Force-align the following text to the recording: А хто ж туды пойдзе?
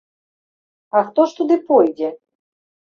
А 0.97 1.05
хто 1.11 1.27
ж 1.29 1.39
туды 1.43 1.61
пойдзе? 1.71 2.09